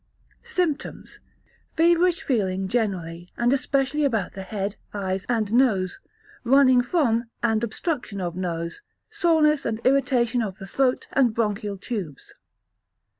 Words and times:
Symptoms. 0.43 1.19
Feverish 1.77 2.23
feeling 2.23 2.67
generally, 2.67 3.29
and 3.37 3.53
especially 3.53 4.03
about 4.03 4.33
the 4.33 4.41
head, 4.41 4.75
eyes, 4.95 5.27
and 5.29 5.53
nose, 5.53 5.99
running 6.43 6.81
from, 6.81 7.25
and 7.43 7.63
obstruction 7.63 8.19
of, 8.19 8.35
nose; 8.35 8.81
soreness 9.11 9.63
and 9.63 9.79
irritation 9.85 10.41
of 10.41 10.57
the 10.57 10.65
throat 10.65 11.05
and 11.13 11.35
bronchial 11.35 11.77
tubes. 11.77 12.33